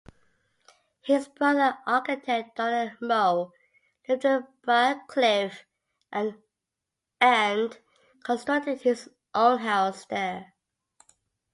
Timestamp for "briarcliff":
4.65-5.61